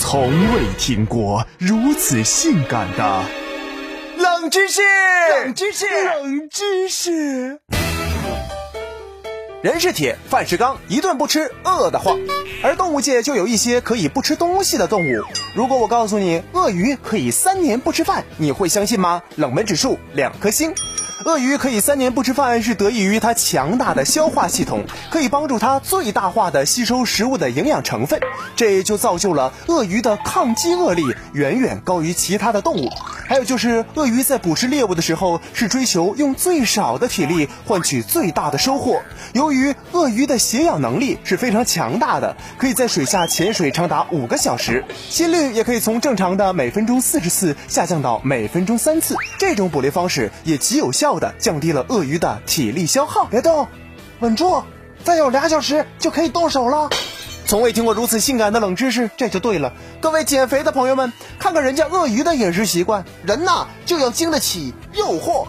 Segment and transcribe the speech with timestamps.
[0.00, 3.24] 从未听过如此性感的
[4.16, 4.80] 冷知识，
[5.44, 7.58] 冷知识，冷知识。
[9.60, 12.16] 人是铁，饭是钢，一顿不吃饿得慌。
[12.62, 15.24] 而动物界就有一些可以不吃东西的动物。
[15.52, 19.20] 如果我告诉你鳄鱼可以三年不吃饭，你会相信吗？
[19.34, 20.72] 冷门指数两颗星。
[21.24, 28.20] 鳄鱼可以三年不吃饭，是得益于它强大的消化系统，可以帮助它最大化的吸收食物的营养成分，
[28.54, 31.02] 这就造就了鳄鱼的抗饥饿力
[31.32, 32.88] 远远高于其他的动物。
[33.28, 39.02] 还有就是，鳄鱼在捕食猎物的时候是追求用最少的体力换取最大的收获。
[39.34, 49.14] 由于鳄鱼的携氧能力是非常强大的，可以在水下潜水长达五个小时，心率也可以从正常的每分钟四十次下降到每分钟三次。
[49.38, 53.26] 这种捕猎方式也极有效的降低了鳄鱼的体力消耗。
[53.26, 53.68] 别动，
[54.20, 54.64] 稳住，
[55.04, 56.88] 再有俩小时就可以动手了。
[57.48, 59.72] 从未听过如此性感的冷知识，这就对了。
[60.02, 65.46] 各位减肥的朋友们，看看人家鳄鱼的饮食习惯，人呐就要经得起诱惑。